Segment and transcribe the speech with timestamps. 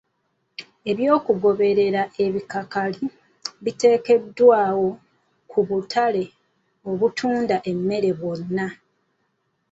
[0.91, 3.05] Eby'okugoberera ebikakali,
[3.63, 4.89] biteekeddwawo
[5.51, 6.23] ku butale
[6.89, 8.67] obutunda emmere bwonna.